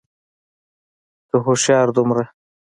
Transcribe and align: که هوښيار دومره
که 1.29 1.37
هوښيار 1.45 1.87
دومره 1.95 2.25